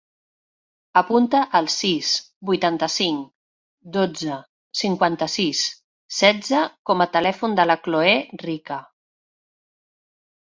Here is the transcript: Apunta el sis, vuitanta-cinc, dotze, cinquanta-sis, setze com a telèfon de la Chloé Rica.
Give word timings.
Apunta 0.99 1.41
el 1.57 1.67
sis, 1.73 2.13
vuitanta-cinc, 2.49 3.27
dotze, 3.97 4.37
cinquanta-sis, 4.81 5.61
setze 6.21 6.61
com 6.91 7.05
a 7.05 7.09
telèfon 7.17 7.53
de 7.61 7.67
la 7.73 7.77
Chloé 7.89 8.15
Rica. 8.45 8.79